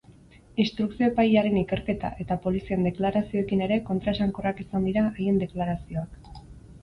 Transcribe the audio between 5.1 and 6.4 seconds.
haien deklarazioak.